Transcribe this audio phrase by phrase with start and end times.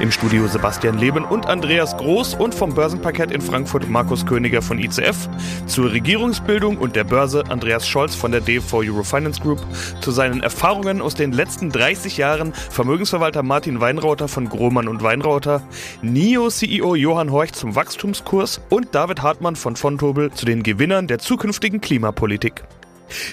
[0.00, 4.78] Im Studio Sebastian Leben und Andreas Groß und vom Börsenparkett in Frankfurt Markus Königer von
[4.78, 5.28] ICF.
[5.66, 9.60] Zur Regierungsbildung und der Börse Andreas Scholz von der DV Eurofinance Group.
[10.00, 15.62] Zu seinen Erfahrungen aus den letzten 30 Jahren Vermögensverwalter Martin Weinrauter von Grohmann und Weinrauter.
[16.02, 21.80] NIO-CEO Johann Horch zum Wachstumskurs und David Hartmann von Fontobel zu den Gewinnern der zukünftigen
[21.80, 22.64] Klimapolitik.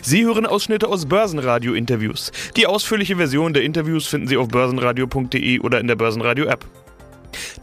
[0.02, 2.32] Sie hören Ausschnitte aus Börsenradio-Interviews.
[2.58, 6.66] Die ausführliche Version der Interviews finden Sie auf börsenradio.de oder in der Börsenradio-App.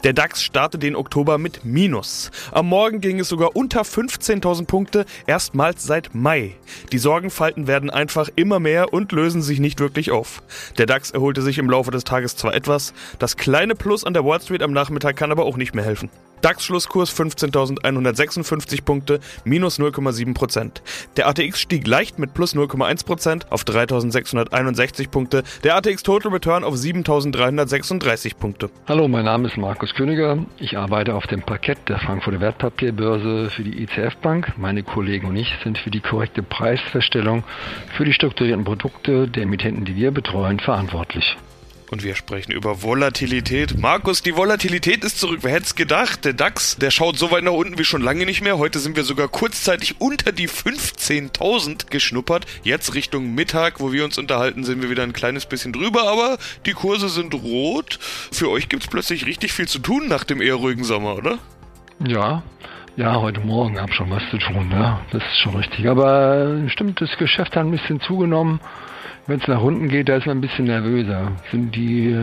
[0.03, 2.31] Der DAX startet den Oktober mit Minus.
[2.51, 6.55] Am Morgen ging es sogar unter 15.000 Punkte, erstmals seit Mai.
[6.91, 10.41] Die Sorgenfalten werden einfach immer mehr und lösen sich nicht wirklich auf.
[10.77, 14.25] Der DAX erholte sich im Laufe des Tages zwar etwas, das kleine Plus an der
[14.25, 16.09] Wall Street am Nachmittag kann aber auch nicht mehr helfen.
[16.41, 20.81] DAX-Schlusskurs 15.156 Punkte, minus 0,7%
[21.17, 25.43] Der ATX stieg leicht mit plus 0,1% auf 3.661 Punkte.
[25.63, 28.69] Der ATX Total Return auf 7.336 Punkte.
[28.87, 30.45] Hallo, mein Name ist Markus Königer.
[30.57, 34.53] Ich arbeite auf dem Parkett der Frankfurter Wertpapierbörse für die ICF Bank.
[34.57, 37.43] Meine Kollegen und ich sind für die korrekte Preisfeststellung
[37.95, 41.37] für die strukturierten Produkte der Emittenten, die wir betreuen, verantwortlich.
[41.91, 43.79] Und wir sprechen über Volatilität.
[43.79, 45.39] Markus, die Volatilität ist zurück.
[45.41, 46.23] Wer hätte es gedacht?
[46.23, 48.59] Der DAX, der schaut so weit nach unten wie schon lange nicht mehr.
[48.59, 52.45] Heute sind wir sogar kurzzeitig unter die 15.000 geschnuppert.
[52.63, 56.07] Jetzt Richtung Mittag, wo wir uns unterhalten, sind wir wieder ein kleines bisschen drüber.
[56.07, 56.37] Aber
[56.67, 57.97] die Kurse sind rot.
[58.31, 61.39] Für euch gibt es plötzlich richtig viel zu tun nach dem eher ruhigen Sommer, oder?
[62.05, 62.43] Ja,
[62.99, 64.99] ja, heute Morgen habe schon was zu tun, ja.
[65.11, 65.87] Das ist schon richtig.
[65.87, 68.59] Aber stimmt, das Geschäft hat ein bisschen zugenommen.
[69.25, 71.31] Wenn es nach unten geht, da ist man ein bisschen nervöser.
[71.49, 72.13] Sind die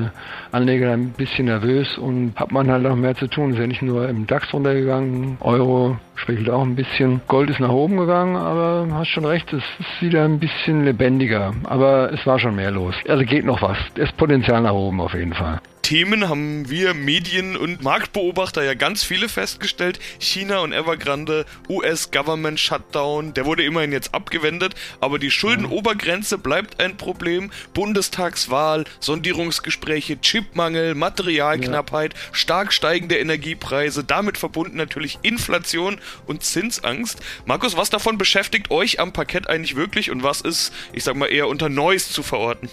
[0.52, 3.52] Anleger ein bisschen nervös und hat man halt noch mehr zu tun.
[3.52, 7.22] Ist ja nicht nur im DAX runtergegangen, Euro schwächelt auch ein bisschen.
[7.26, 11.54] Gold ist nach oben gegangen, aber hast schon recht, es ist wieder ein bisschen lebendiger.
[11.64, 12.94] Aber es war schon mehr los.
[13.08, 13.78] Also geht noch was.
[13.94, 15.60] Es ist Potenzial nach oben auf jeden Fall.
[15.86, 20.00] Themen haben wir Medien- und Marktbeobachter ja ganz viele festgestellt.
[20.18, 26.96] China und Evergrande, US-Government Shutdown, der wurde immerhin jetzt abgewendet, aber die Schuldenobergrenze bleibt ein
[26.96, 27.52] Problem.
[27.72, 32.20] Bundestagswahl, Sondierungsgespräche, Chipmangel, Materialknappheit, ja.
[32.32, 37.20] stark steigende Energiepreise, damit verbunden natürlich Inflation und Zinsangst.
[37.44, 41.26] Markus, was davon beschäftigt euch am Parkett eigentlich wirklich und was ist, ich sag mal,
[41.26, 42.68] eher unter Neues zu verorten?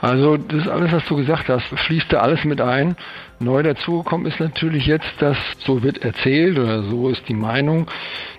[0.00, 2.96] Also das alles, was du gesagt hast, fließt da alles mit ein.
[3.38, 7.88] Neu dazugekommen ist natürlich jetzt, dass so wird erzählt oder so ist die Meinung,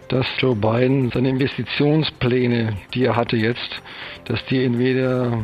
[0.09, 3.81] dass Joe Biden seine Investitionspläne, die er hatte jetzt,
[4.25, 5.39] dass die entweder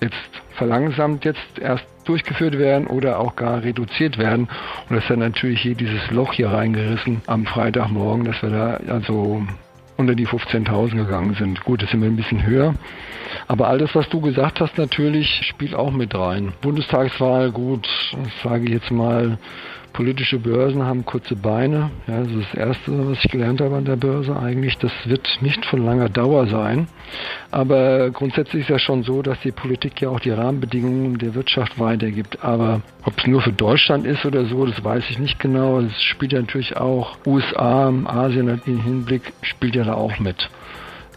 [0.00, 4.48] jetzt verlangsamt jetzt erst durchgeführt werden oder auch gar reduziert werden.
[4.88, 8.80] Und das ist dann natürlich hier dieses Loch hier reingerissen am Freitagmorgen, dass wir da
[8.88, 9.42] also
[9.96, 11.64] unter die 15.000 gegangen sind.
[11.64, 12.74] Gut, das sind wir ein bisschen höher.
[13.48, 16.52] Aber alles, was du gesagt hast, natürlich spielt auch mit rein.
[16.60, 17.88] Bundestagswahl, gut,
[18.42, 19.38] sage ich jetzt mal,
[19.96, 21.90] politische Börsen haben kurze Beine.
[22.06, 24.76] Ja, das ist das Erste, was ich gelernt habe an der Börse eigentlich.
[24.76, 26.86] Das wird nicht von langer Dauer sein.
[27.50, 31.80] Aber grundsätzlich ist ja schon so, dass die Politik ja auch die Rahmenbedingungen der Wirtschaft
[31.80, 32.44] weitergibt.
[32.44, 35.80] Aber ob es nur für Deutschland ist oder so, das weiß ich nicht genau.
[35.80, 40.50] Es spielt ja natürlich auch USA, Asien im Hinblick, spielt ja da auch mit.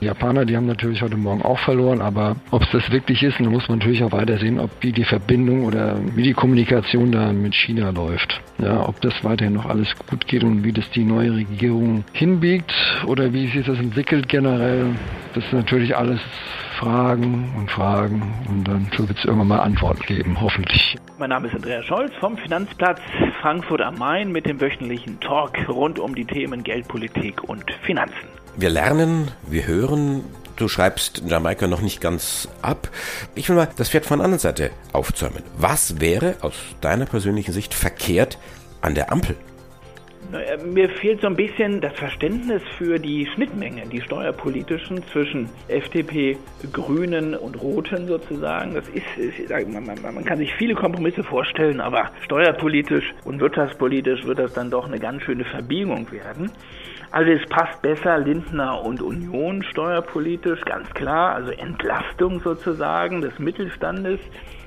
[0.02, 3.38] Die Japaner, die haben natürlich heute Morgen auch verloren, aber ob es das wirklich ist,
[3.38, 7.12] dann muss man natürlich auch weiter sehen, ob wie die Verbindung oder wie die Kommunikation
[7.12, 8.40] da mit China läuft.
[8.60, 12.74] Ja, ob das weiterhin noch alles gut geht und wie das die neue Regierung hinbiegt
[13.08, 14.96] oder wie sich das entwickelt generell.
[15.34, 16.22] Das sind natürlich alles
[16.78, 20.96] Fragen und Fragen und dann wird es irgendwann mal Antworten geben, hoffentlich.
[21.18, 23.02] Mein Name ist Andreas Scholz vom Finanzplatz
[23.42, 28.30] Frankfurt am Main mit dem wöchentlichen Talk rund um die Themen Geldpolitik und Finanzen.
[28.58, 30.24] Wir lernen, wir hören.
[30.56, 32.90] Du schreibst Jamaika noch nicht ganz ab.
[33.36, 35.44] Ich will mal das Pferd von der anderen Seite aufzäumen.
[35.58, 38.38] Was wäre aus deiner persönlichen Sicht verkehrt
[38.82, 39.38] an der Ampel?
[40.64, 46.38] Mir fehlt so ein bisschen das Verständnis für die Schnittmengen, die steuerpolitischen zwischen FDP,
[46.72, 48.76] Grünen und Roten sozusagen.
[48.76, 54.38] Das ist, ist man, man, kann sich viele Kompromisse vorstellen, aber steuerpolitisch und wirtschaftspolitisch wird
[54.38, 56.52] das dann doch eine ganz schöne Verbiegung werden.
[57.12, 61.34] Also es passt besser Lindner und Union steuerpolitisch, ganz klar.
[61.34, 64.20] Also Entlastung sozusagen des Mittelstandes,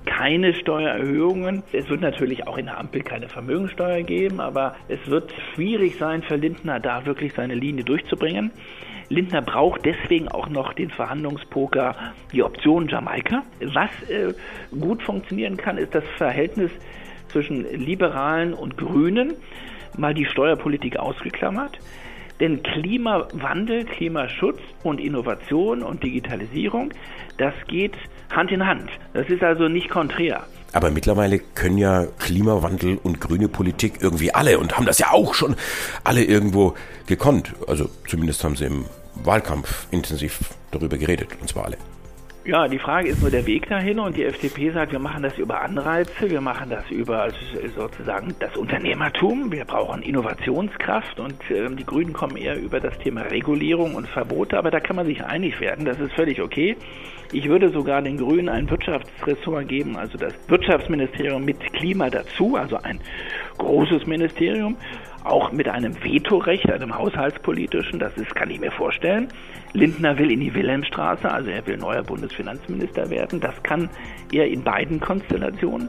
[0.07, 1.63] keine Steuererhöhungen.
[1.73, 6.23] Es wird natürlich auch in der Ampel keine Vermögensteuer geben, aber es wird schwierig sein
[6.23, 8.51] für Lindner, da wirklich seine Linie durchzubringen.
[9.09, 11.95] Lindner braucht deswegen auch noch den Verhandlungspoker,
[12.33, 13.43] die Option Jamaika.
[13.61, 14.35] Was äh,
[14.81, 16.73] gut funktionieren kann, ist das Verhältnis
[17.29, 19.35] zwischen Liberalen und Grünen.
[19.97, 21.79] Mal die Steuerpolitik ausgeklammert.
[22.43, 26.93] Denn Klimawandel, Klimaschutz und Innovation und Digitalisierung,
[27.39, 27.95] das geht
[28.33, 28.91] Hand in Hand.
[29.15, 30.43] Das ist also nicht konträr.
[30.73, 35.35] Aber mittlerweile können ja Klimawandel und grüne Politik irgendwie alle und haben das ja auch
[35.35, 35.55] schon
[36.03, 36.75] alle irgendwo
[37.07, 37.55] gekonnt.
[37.69, 38.87] Also zumindest haben sie im
[39.23, 40.41] Wahlkampf intensiv
[40.73, 41.77] darüber geredet, und zwar alle.
[42.45, 45.39] Ja, die Frage ist nur der Weg dahin und die FDP sagt, wir machen das
[45.39, 47.29] über Anreize, wir machen das über
[47.77, 53.21] sozusagen das Unternehmertum, wir brauchen Innovationskraft und äh, die Grünen kommen eher über das Thema
[53.23, 56.77] Regulierung und Verbote, aber da kann man sich einig werden, das ist völlig okay.
[57.31, 62.77] Ich würde sogar den Grünen ein Wirtschaftsressort geben, also das Wirtschaftsministerium mit Klima dazu, also
[62.77, 62.99] ein
[63.59, 64.77] großes Ministerium
[65.25, 69.29] auch mit einem Vetorecht, einem haushaltspolitischen, das ist, kann ich mir vorstellen.
[69.73, 73.41] Lindner will in die Wilhelmstraße, also er will neuer Bundesfinanzminister werden.
[73.41, 73.89] Das kann
[74.33, 75.89] er in beiden Konstellationen,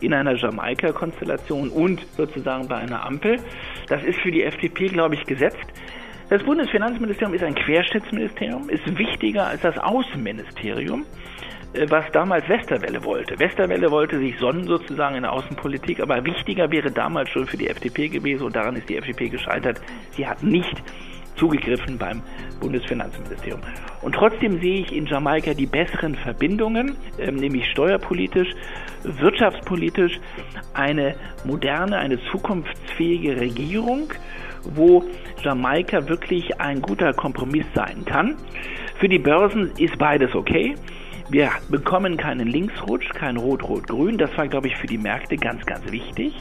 [0.00, 3.36] in einer Jamaika-Konstellation und sozusagen bei einer Ampel.
[3.88, 5.66] Das ist für die FDP, glaube ich, gesetzt.
[6.30, 11.04] Das Bundesfinanzministerium ist ein Querschnittsministerium, ist wichtiger als das Außenministerium.
[11.72, 13.38] Äh, was damals Westerwelle wollte.
[13.38, 17.68] Westerwelle wollte sich sonnen sozusagen in der Außenpolitik, aber wichtiger wäre damals schon für die
[17.68, 19.80] FDP gewesen und daran ist die FDP gescheitert.
[20.16, 20.82] Sie hat nicht
[21.36, 22.22] zugegriffen beim
[22.60, 23.60] Bundesfinanzministerium.
[24.02, 28.48] Und trotzdem sehe ich in Jamaika die besseren Verbindungen, ähm, nämlich steuerpolitisch,
[29.04, 30.20] wirtschaftspolitisch,
[30.74, 31.14] eine
[31.44, 34.12] moderne, eine zukunftsfähige Regierung,
[34.74, 35.04] wo
[35.42, 38.36] Jamaika wirklich ein guter Kompromiss sein kann.
[38.98, 40.74] Für die Börsen ist beides okay.
[41.30, 44.18] Wir bekommen keinen Linksrutsch, kein Rot-Rot-Grün.
[44.18, 46.34] Das war, glaube ich, für die Märkte ganz, ganz wichtig.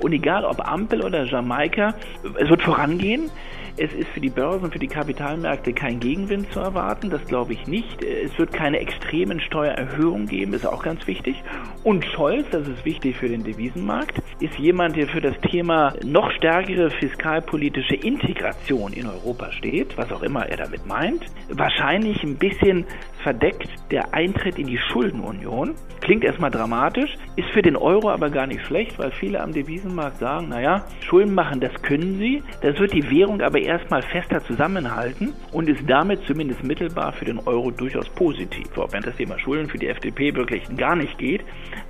[0.00, 1.94] Und egal ob Ampel oder Jamaika,
[2.38, 3.30] es wird vorangehen.
[3.76, 7.66] Es ist für die Börsen, für die Kapitalmärkte kein Gegenwind zu erwarten, das glaube ich
[7.66, 8.04] nicht.
[8.04, 11.42] Es wird keine extremen Steuererhöhungen geben, ist auch ganz wichtig.
[11.82, 16.30] Und Scholz, das ist wichtig für den Devisenmarkt, ist jemand, der für das Thema noch
[16.30, 21.24] stärkere fiskalpolitische Integration in Europa steht, was auch immer er damit meint.
[21.48, 22.86] Wahrscheinlich ein bisschen
[23.24, 25.74] verdeckt der Eintritt in die Schuldenunion.
[26.00, 30.18] Klingt erstmal dramatisch, ist für den Euro aber gar nicht schlecht, weil viele am Devisenmarkt
[30.18, 32.42] sagen, naja, Schulden machen, das können sie.
[32.60, 37.38] Das wird die Währung aber erstmal fester zusammenhalten und ist damit zumindest mittelbar für den
[37.40, 38.76] Euro durchaus positiv.
[38.76, 41.42] Auch wenn das Thema Schulden für die FDP wirklich gar nicht geht.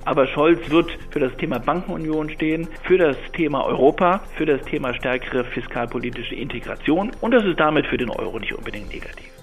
[0.05, 4.93] Aber Scholz wird für das Thema Bankenunion stehen, für das Thema Europa, für das Thema
[4.93, 9.34] stärkere fiskalpolitische Integration und das ist damit für den Euro nicht unbedingt negativ.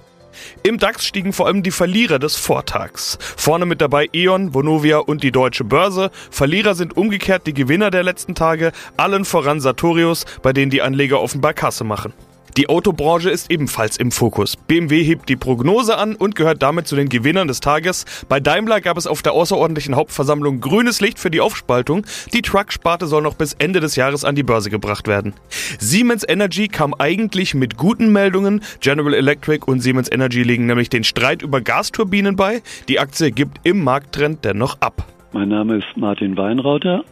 [0.62, 3.18] Im DAX stiegen vor allem die Verlierer des Vortags.
[3.36, 6.10] Vorne mit dabei E.ON, Vonovia und die Deutsche Börse.
[6.30, 11.20] Verlierer sind umgekehrt die Gewinner der letzten Tage, allen voran Sartorius, bei denen die Anleger
[11.20, 12.12] offenbar Kasse machen.
[12.58, 14.56] Die Autobranche ist ebenfalls im Fokus.
[14.56, 18.04] BMW hebt die Prognose an und gehört damit zu den Gewinnern des Tages.
[18.28, 22.04] Bei Daimler gab es auf der außerordentlichen Hauptversammlung grünes Licht für die Aufspaltung.
[22.34, 25.32] Die Truck-Sparte soll noch bis Ende des Jahres an die Börse gebracht werden.
[25.78, 28.60] Siemens Energy kam eigentlich mit guten Meldungen.
[28.80, 32.60] General Electric und Siemens Energy legen nämlich den Streit über Gasturbinen bei.
[32.86, 35.06] Die Aktie gibt im Markttrend dennoch ab.
[35.32, 37.02] Mein Name ist Martin Weinrauter.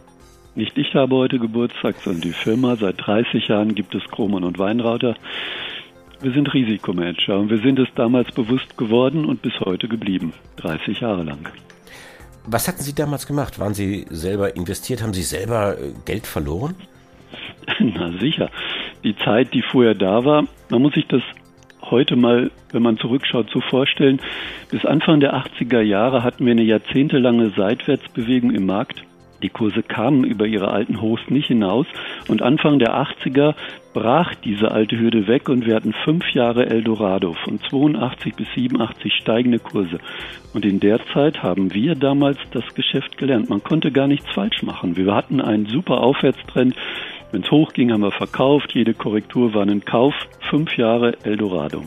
[0.61, 2.77] Nicht ich habe heute Geburtstag, sondern die Firma.
[2.77, 5.15] Seit 30 Jahren gibt es Kromann und Weinrauter.
[6.21, 10.35] Wir sind Risikomanager und wir sind es damals bewusst geworden und bis heute geblieben.
[10.57, 11.49] 30 Jahre lang.
[12.45, 13.59] Was hatten Sie damals gemacht?
[13.59, 15.03] Waren Sie selber investiert?
[15.03, 16.75] Haben Sie selber äh, Geld verloren?
[17.81, 18.51] Na sicher.
[19.03, 21.23] Die Zeit, die vorher da war, man muss sich das
[21.81, 24.21] heute mal, wenn man zurückschaut, so vorstellen.
[24.71, 29.05] Bis Anfang der 80er Jahre hatten wir eine jahrzehntelange Seitwärtsbewegung im Markt.
[29.43, 31.87] Die Kurse kamen über ihre alten Hochs nicht hinaus
[32.29, 33.55] und Anfang der 80er
[33.93, 39.13] brach diese alte Hürde weg und wir hatten fünf Jahre Eldorado von 82 bis 87
[39.15, 39.99] steigende Kurse.
[40.55, 43.49] Und in der Zeit haben wir damals das Geschäft gelernt.
[43.49, 44.97] Man konnte gar nichts falsch machen.
[44.97, 46.75] Wir hatten einen super Aufwärtstrend.
[47.33, 48.75] Wenn es hochging, haben wir verkauft.
[48.75, 50.15] Jede Korrektur war ein Kauf.
[50.51, 51.85] Fünf Jahre Eldorado.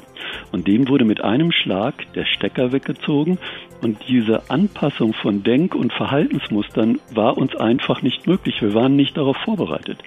[0.51, 3.37] Und dem wurde mit einem Schlag der Stecker weggezogen.
[3.83, 8.61] Und diese Anpassung von Denk- und Verhaltensmustern war uns einfach nicht möglich.
[8.61, 9.99] Wir waren nicht darauf vorbereitet.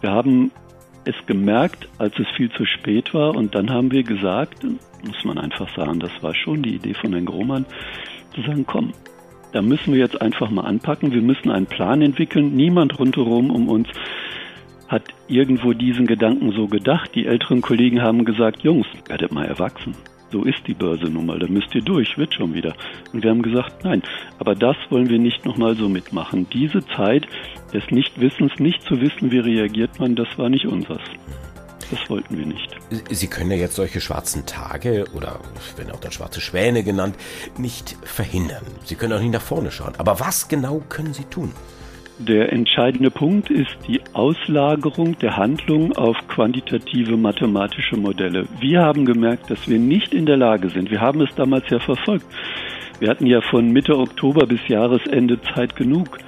[0.00, 0.50] Wir haben
[1.04, 3.36] es gemerkt, als es viel zu spät war.
[3.36, 7.12] Und dann haben wir gesagt, muss man einfach sagen, das war schon die Idee von
[7.12, 7.64] Herrn Grohmann,
[8.34, 8.92] zu sagen, komm,
[9.52, 11.12] da müssen wir jetzt einfach mal anpacken.
[11.12, 12.56] Wir müssen einen Plan entwickeln.
[12.56, 13.88] Niemand rundherum um uns
[14.88, 17.14] hat irgendwo diesen Gedanken so gedacht.
[17.14, 19.94] Die älteren Kollegen haben gesagt, Jungs, werdet mal erwachsen.
[20.36, 22.74] So ist die Börse nun mal, da müsst ihr durch, wird schon wieder.
[23.14, 24.02] Und wir haben gesagt, nein,
[24.38, 26.46] aber das wollen wir nicht nochmal so mitmachen.
[26.52, 27.26] Diese Zeit
[27.72, 31.00] des Nichtwissens, nicht zu wissen, wie reagiert man, das war nicht unseres.
[31.90, 32.68] Das wollten wir nicht.
[33.08, 35.40] Sie können ja jetzt solche schwarzen Tage oder
[35.78, 37.16] werden auch dann schwarze Schwäne genannt,
[37.56, 38.64] nicht verhindern.
[38.84, 39.94] Sie können auch nicht nach vorne schauen.
[39.96, 41.50] Aber was genau können Sie tun?
[42.18, 48.46] Der entscheidende Punkt ist die Auslagerung der Handlung auf quantitative mathematische Modelle.
[48.58, 50.90] Wir haben gemerkt, dass wir nicht in der Lage sind.
[50.90, 52.24] Wir haben es damals ja verfolgt.
[53.00, 56.18] Wir hatten ja von Mitte Oktober bis Jahresende Zeit genug,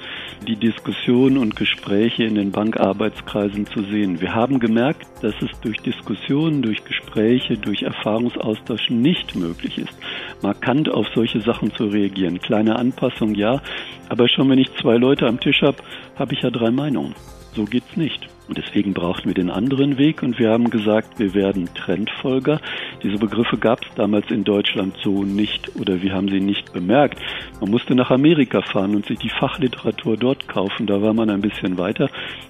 [0.46, 4.20] die Diskussionen und Gespräche in den Bankarbeitskreisen zu sehen.
[4.20, 9.98] Wir haben gemerkt, dass es durch Diskussionen, durch Gespräche, durch Erfahrungsaustausch nicht möglich ist,
[10.42, 12.40] markant auf solche Sachen zu reagieren.
[12.40, 13.60] Kleine Anpassung ja,
[14.08, 15.78] aber schon wenn ich zwei Leute am Tisch habe,
[16.16, 17.14] habe ich ja drei Meinungen.
[17.54, 18.28] So geht's nicht.
[18.48, 22.60] Und deswegen brauchten wir den anderen Weg und wir haben gesagt, wir werden Trendfolger.
[23.02, 27.20] Diese Begriffe gab es damals in Deutschland so nicht oder wir haben sie nicht bemerkt.
[27.60, 30.86] Man musste nach Amerika fahren und sich die Fachliteratur dort kaufen.
[30.86, 32.08] Da war man ein bisschen weiter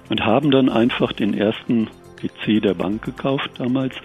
[0.09, 1.87] und haben dann einfach den ersten
[2.19, 3.95] PC der Bank gekauft damals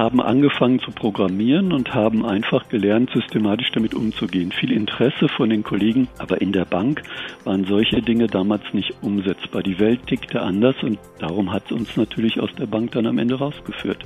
[0.00, 4.50] haben angefangen zu programmieren und haben einfach gelernt, systematisch damit umzugehen.
[4.50, 7.02] Viel Interesse von den Kollegen, aber in der Bank
[7.44, 9.62] waren solche Dinge damals nicht umsetzbar.
[9.62, 13.18] Die Welt tickte anders und darum hat es uns natürlich aus der Bank dann am
[13.18, 14.02] Ende rausgeführt.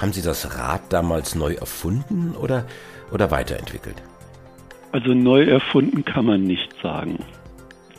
[0.00, 2.64] Haben Sie das Rad damals neu erfunden oder,
[3.12, 3.96] oder weiterentwickelt?
[4.92, 7.18] Also neu erfunden kann man nicht sagen.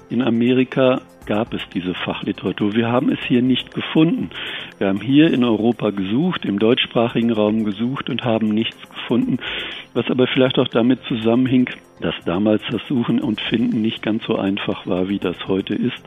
[0.10, 2.74] In Amerika gab es diese Fachliteratur.
[2.74, 4.30] Wir haben es hier nicht gefunden.
[4.78, 9.38] Wir haben hier in Europa gesucht, im deutschsprachigen Raum gesucht und haben nichts gefunden,
[9.94, 11.70] was aber vielleicht auch damit zusammenhing,
[12.02, 16.04] dass damals das Suchen und Finden nicht ganz so einfach war, wie das heute ist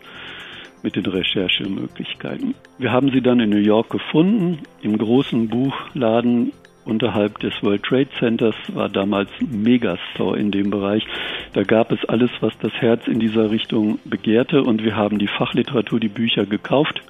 [0.82, 2.54] mit den Recherchemöglichkeiten.
[2.78, 6.52] Wir haben sie dann in New York gefunden, im großen Buchladen
[6.86, 11.04] unterhalb des World Trade Centers war damals Megastore in dem Bereich.
[11.52, 15.26] Da gab es alles, was das Herz in dieser Richtung begehrte und wir haben die
[15.26, 17.02] Fachliteratur, die Bücher gekauft,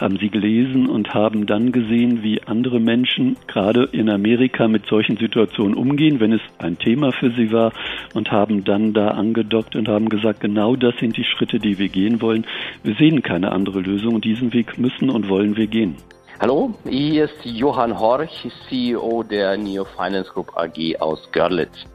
[0.00, 5.16] haben sie gelesen und haben dann gesehen, wie andere Menschen gerade in Amerika mit solchen
[5.16, 7.72] Situationen umgehen, wenn es ein Thema für sie war
[8.14, 11.88] und haben dann da angedockt und haben gesagt, genau das sind die Schritte, die wir
[11.88, 12.46] gehen wollen.
[12.82, 15.96] Wir sehen keine andere Lösung und diesen Weg müssen und wollen wir gehen.
[16.40, 21.86] Hallo, hier ist Johann Horch, CEO der Neo Finance Group AG aus Görlitz.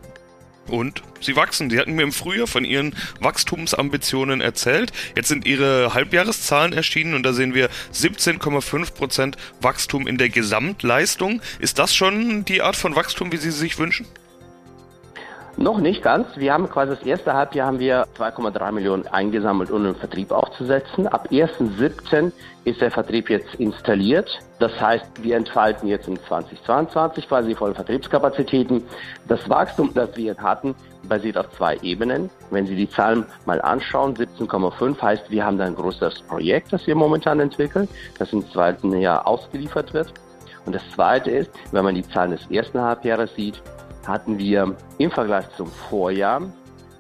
[0.70, 1.70] Und sie wachsen.
[1.70, 4.92] Sie hatten mir im Frühjahr von ihren Wachstumsambitionen erzählt.
[5.16, 11.42] Jetzt sind ihre Halbjahreszahlen erschienen und da sehen wir 17,5% Wachstum in der Gesamtleistung.
[11.60, 14.08] Ist das schon die Art von Wachstum, wie Sie sich wünschen?
[15.60, 16.28] Noch nicht ganz.
[16.36, 21.08] Wir haben quasi das erste Halbjahr haben wir 2,3 Millionen eingesammelt, um den Vertrieb aufzusetzen.
[21.08, 22.32] Ab 1.7.
[22.64, 24.40] ist der Vertrieb jetzt installiert.
[24.60, 28.84] Das heißt, wir entfalten jetzt in 2022 quasi volle Vertriebskapazitäten.
[29.28, 30.76] Das Wachstum, das wir jetzt hatten,
[31.10, 32.30] basiert auf zwei Ebenen.
[32.52, 36.86] Wenn Sie die Zahlen mal anschauen, 17,5 heißt, wir haben da ein größeres Projekt, das
[36.86, 37.88] wir momentan entwickeln,
[38.20, 40.14] das im zweiten Jahr ausgeliefert wird.
[40.68, 43.60] Und das zweite ist, wenn man die Zahlen des ersten Halbjahres sieht,
[44.08, 46.42] hatten wir im Vergleich zum Vorjahr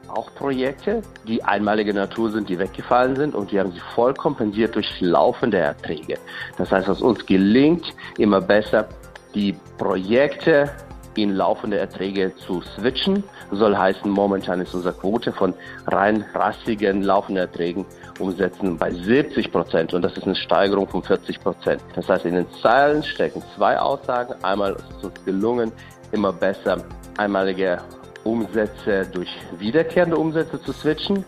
[0.08, 4.76] auch Projekte, die einmalige Natur sind, die weggefallen sind und die haben sie voll kompensiert
[4.76, 6.18] durch laufende Erträge.
[6.58, 8.88] Das heißt, was uns gelingt, immer besser
[9.34, 10.70] die Projekte
[11.16, 13.24] in laufende Erträge zu switchen.
[13.52, 15.54] Soll heißen, momentan ist unsere Quote von
[15.88, 17.86] rein rassigen laufenden Erträgen
[18.20, 21.82] umsetzen bei 70 Prozent und das ist eine Steigerung von 40 Prozent.
[21.96, 24.36] Das heißt, in den Zeilen stecken zwei Aussagen.
[24.44, 25.72] Einmal ist es uns gelungen,
[26.12, 26.84] immer besser
[27.18, 27.80] einmalige
[28.24, 31.26] Umsätze durch wiederkehrende Umsätze zu switchen.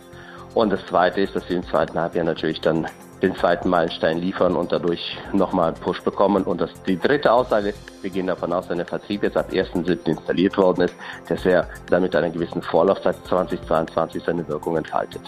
[0.53, 2.88] Und das Zweite ist, dass wir im zweiten Halbjahr natürlich dann
[3.21, 6.43] den zweiten Meilenstein liefern und dadurch nochmal einen Push bekommen.
[6.43, 9.50] Und das, die dritte Aussage ist, wir gehen davon aus, wenn der Vertrieb jetzt ab
[9.51, 10.07] 1.7.
[10.07, 10.95] installiert worden ist,
[11.27, 15.21] dass er dann mit einer gewissen Vorlaufzeit 2022 seine Wirkung entfaltet.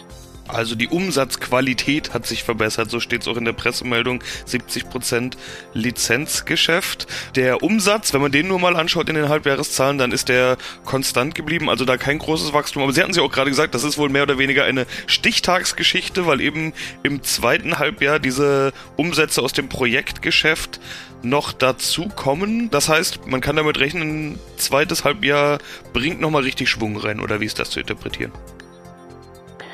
[0.53, 4.23] Also die Umsatzqualität hat sich verbessert, so steht es auch in der Pressemeldung.
[4.47, 5.33] 70%
[5.73, 7.07] Lizenzgeschäft.
[7.35, 11.35] Der Umsatz, wenn man den nur mal anschaut in den Halbjahreszahlen, dann ist der konstant
[11.35, 12.83] geblieben, also da kein großes Wachstum.
[12.83, 16.25] Aber Sie hatten sie auch gerade gesagt, das ist wohl mehr oder weniger eine Stichtagsgeschichte,
[16.25, 20.79] weil eben im zweiten Halbjahr diese Umsätze aus dem Projektgeschäft
[21.23, 22.69] noch dazu kommen.
[22.71, 25.59] Das heißt, man kann damit rechnen, ein zweites Halbjahr
[25.93, 28.31] bringt nochmal richtig Schwung rein, oder wie ist das zu interpretieren?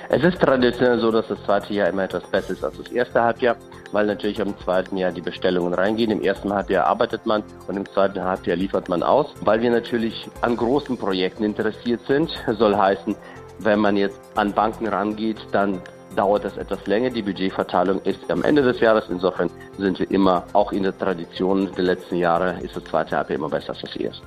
[0.10, 3.22] Es ist traditionell so, dass das zweite Jahr immer etwas besser ist als das erste
[3.22, 3.58] Halbjahr,
[3.92, 6.12] weil natürlich im zweiten Jahr die Bestellungen reingehen.
[6.12, 9.34] Im ersten Halbjahr arbeitet man und im zweiten Halbjahr liefert man aus.
[9.42, 13.18] Weil wir natürlich an großen Projekten interessiert sind, soll heißen,
[13.60, 15.82] wenn man jetzt an Banken rangeht, dann
[16.16, 17.10] dauert das etwas länger.
[17.10, 19.06] Die Budgetverteilung ist am Ende des Jahres.
[19.10, 23.40] Insofern sind wir immer, auch in der Tradition der letzten Jahre, ist das zweite Halbjahr
[23.40, 24.26] immer besser als das erste.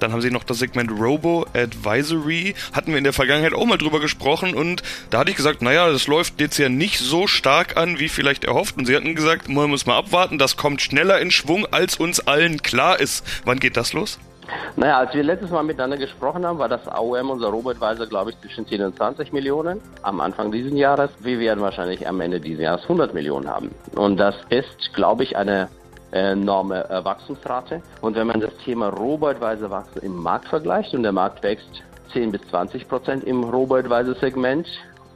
[0.00, 2.54] Dann haben sie noch das Segment Robo Advisory.
[2.72, 5.90] Hatten wir in der Vergangenheit auch mal drüber gesprochen und da hatte ich gesagt, naja,
[5.90, 8.76] das läuft jetzt ja nicht so stark an, wie vielleicht erhofft.
[8.76, 12.20] Und sie hatten gesagt, man muss mal abwarten, das kommt schneller in Schwung, als uns
[12.20, 13.24] allen klar ist.
[13.44, 14.18] Wann geht das los?
[14.76, 18.40] Naja, als wir letztes Mal miteinander gesprochen haben, war das AOM unser Robotweiser, glaube ich,
[18.40, 21.10] zwischen 10 und 20 Millionen am Anfang dieses Jahres.
[21.20, 23.70] Wir werden wahrscheinlich am Ende dieses Jahres 100 Millionen haben.
[23.94, 25.68] Und das ist, glaube ich, eine
[26.10, 27.82] enorme äh, Wachstumsrate.
[28.00, 32.32] Und wenn man das Thema robotweise Wachstum im Markt vergleicht und der Markt wächst 10
[32.32, 34.66] bis 20 Prozent im robotweise Segment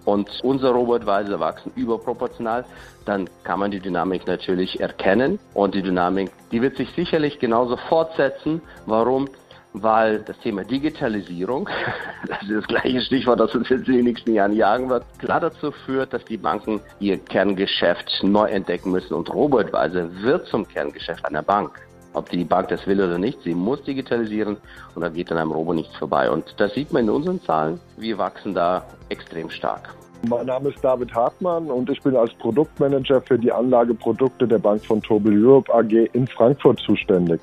[0.04, 2.64] und unser robotweise wachsen überproportional,
[3.04, 7.76] dann kann man die Dynamik natürlich erkennen und die Dynamik, die wird sich sicherlich genauso
[7.76, 8.60] fortsetzen.
[8.86, 9.28] Warum?
[9.74, 11.68] Weil das Thema Digitalisierung,
[12.28, 15.40] das ist das gleiche Stichwort, das uns jetzt in den nächsten Jahren jagen wird, klar
[15.40, 21.24] dazu führt, dass die Banken ihr Kerngeschäft neu entdecken müssen und robotweise wird zum Kerngeschäft
[21.24, 21.80] einer Bank.
[22.14, 24.58] Ob die Bank das will oder nicht, sie muss digitalisieren
[24.94, 26.30] und da geht an einem Robo nichts vorbei.
[26.30, 27.80] Und das sieht man in unseren Zahlen.
[27.96, 29.94] Wir wachsen da extrem stark.
[30.28, 34.84] Mein Name ist David Hartmann und ich bin als Produktmanager für die Anlageprodukte der Bank
[34.84, 37.40] von Tobel Europe AG in Frankfurt zuständig.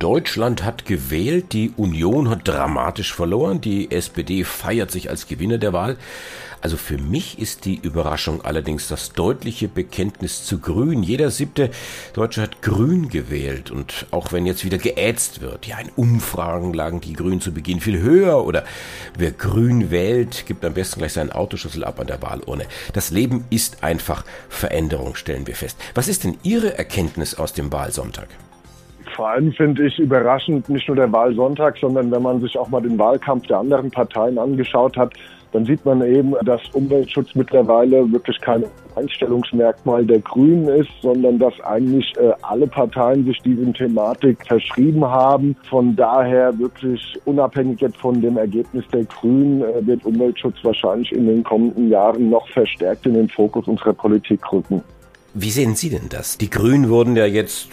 [0.00, 5.74] Deutschland hat gewählt, die Union hat dramatisch verloren, die SPD feiert sich als Gewinner der
[5.74, 5.98] Wahl.
[6.62, 11.02] Also für mich ist die Überraschung allerdings das deutliche Bekenntnis zu Grün.
[11.02, 11.70] Jeder siebte
[12.14, 17.02] Deutsche hat Grün gewählt und auch wenn jetzt wieder geätzt wird, ja in Umfragen lagen
[17.02, 18.64] die Grünen zu Beginn viel höher oder
[19.18, 22.64] wer Grün wählt, gibt am besten gleich seinen Autoschlüssel ab an der Wahlurne.
[22.94, 25.76] Das Leben ist einfach Veränderung, stellen wir fest.
[25.94, 28.28] Was ist denn Ihre Erkenntnis aus dem Wahlsonntag?
[29.20, 32.80] Vor allem finde ich überraschend nicht nur der Wahlsonntag, sondern wenn man sich auch mal
[32.80, 35.12] den Wahlkampf der anderen Parteien angeschaut hat,
[35.52, 38.64] dann sieht man eben, dass Umweltschutz mittlerweile wirklich kein
[38.96, 45.54] Einstellungsmerkmal der Grünen ist, sondern dass eigentlich äh, alle Parteien sich diesem Thematik verschrieben haben.
[45.68, 51.26] Von daher wirklich unabhängig jetzt von dem Ergebnis der Grünen äh, wird Umweltschutz wahrscheinlich in
[51.26, 54.82] den kommenden Jahren noch verstärkt in den Fokus unserer Politik rücken.
[55.32, 56.38] Wie sehen Sie denn das?
[56.38, 57.68] Die Grünen wurden ja jetzt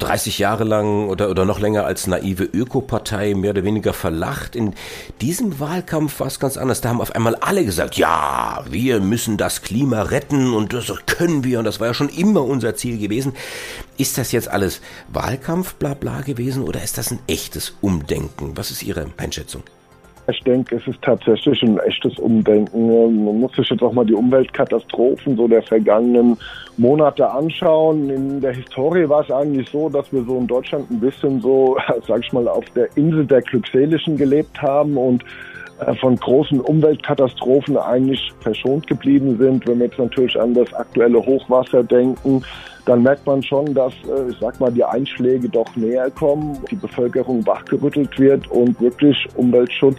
[0.00, 4.56] 30 Jahre lang oder, oder noch länger als naive Ökopartei mehr oder weniger verlacht.
[4.56, 4.74] In
[5.20, 6.80] diesem Wahlkampf war es ganz anders.
[6.80, 11.44] Da haben auf einmal alle gesagt, ja, wir müssen das Klima retten und das können
[11.44, 13.34] wir und das war ja schon immer unser Ziel gewesen.
[13.96, 18.56] Ist das jetzt alles Wahlkampf, bla bla gewesen oder ist das ein echtes Umdenken?
[18.56, 19.62] Was ist Ihre Einschätzung?
[20.28, 22.86] Ich denke, es ist tatsächlich ein echtes Umdenken.
[23.24, 26.38] Man muss sich jetzt auch mal die Umweltkatastrophen so der vergangenen
[26.76, 28.08] Monate anschauen.
[28.08, 31.76] In der Historie war es eigentlich so, dass wir so in Deutschland ein bisschen so,
[32.06, 35.24] sag ich mal, auf der Insel der Glückseligen gelebt haben und
[36.00, 39.66] von großen Umweltkatastrophen eigentlich verschont geblieben sind.
[39.66, 42.42] Wenn wir jetzt natürlich an das aktuelle Hochwasser denken,
[42.86, 46.76] dann merkt man schon, dass, äh, ich sag mal, die Einschläge doch näher kommen, die
[46.76, 49.98] Bevölkerung wachgerüttelt wird und wirklich Umweltschutz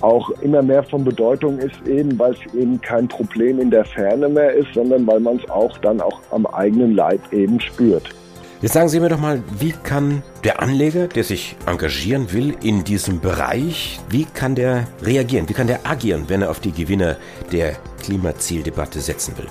[0.00, 4.28] auch immer mehr von Bedeutung ist, eben weil es eben kein Problem in der Ferne
[4.28, 8.14] mehr ist, sondern weil man es auch dann auch am eigenen Leib eben spürt.
[8.62, 12.84] Jetzt sagen Sie mir doch mal, wie kann der Anleger, der sich engagieren will in
[12.84, 17.18] diesem Bereich, wie kann der reagieren, wie kann der agieren, wenn er auf die Gewinner
[17.52, 19.48] der Klimazieldebatte setzen will?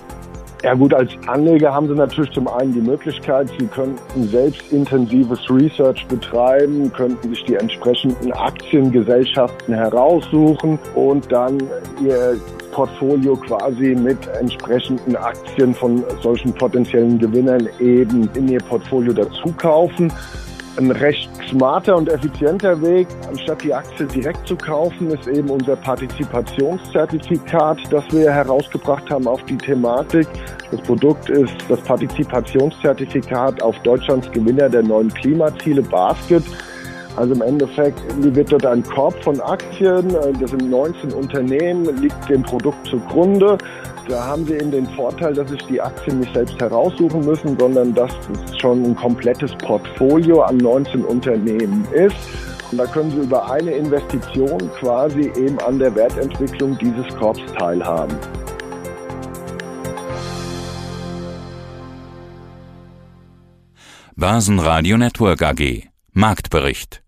[0.66, 5.40] Ja gut, als Anleger haben Sie natürlich zum einen die Möglichkeit, Sie könnten selbst intensives
[5.48, 11.60] Research betreiben, könnten sich die entsprechenden Aktiengesellschaften heraussuchen und dann
[12.04, 12.40] Ihr
[12.72, 20.12] Portfolio quasi mit entsprechenden Aktien von solchen potenziellen Gewinnern eben in Ihr Portfolio dazu kaufen.
[20.78, 25.76] Ein recht smarter und effizienter Weg, anstatt die Aktie direkt zu kaufen, ist eben unser
[25.76, 30.28] Partizipationszertifikat, das wir herausgebracht haben auf die Thematik.
[30.72, 36.44] Das Produkt ist das Partizipationszertifikat auf Deutschlands Gewinner der neuen Klimaziele Basket.
[37.16, 42.44] Also im Endeffekt wird dort ein Korb von Aktien, das sind 19 Unternehmen, liegt dem
[42.44, 43.58] Produkt zugrunde.
[44.10, 47.94] Da haben Sie eben den Vorteil, dass sich die Aktien nicht selbst heraussuchen müssen, sondern
[47.94, 52.16] dass es schon ein komplettes Portfolio an 19 Unternehmen ist.
[52.72, 58.16] Und da können Sie über eine Investition quasi eben an der Wertentwicklung dieses Korbs teilhaben.
[64.18, 67.05] Basen Radio Network AG Marktbericht